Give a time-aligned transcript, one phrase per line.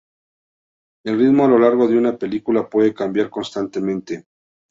[1.05, 4.25] El ritmo a lo largo de una película puede cambiar constantemente.